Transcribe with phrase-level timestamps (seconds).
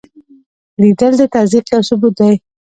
[0.81, 2.33] لیدل د تصدیق یو ثبوت دی